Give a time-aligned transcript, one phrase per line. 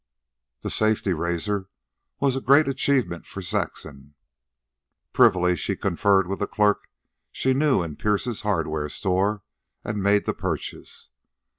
[0.63, 1.69] The safety razor
[2.19, 4.15] was a great achievement for Saxon.
[5.13, 6.89] Privily she conferred with a clerk
[7.31, 9.43] she knew in Pierce's hardware store
[9.83, 11.11] and made the purchase.